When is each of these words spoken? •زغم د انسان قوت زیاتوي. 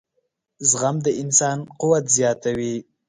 •زغم 0.69 0.95
د 1.05 1.07
انسان 1.21 1.57
قوت 1.79 2.05
زیاتوي. 2.17 2.75